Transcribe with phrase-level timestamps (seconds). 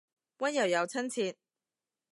[0.39, 1.37] 溫柔又親切